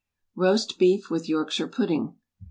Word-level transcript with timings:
ROAST 0.33 0.79
BEEF 0.79 1.11
WITH 1.11 1.29
YORKSHIRE 1.29 1.67
PUDDING. 1.67 2.15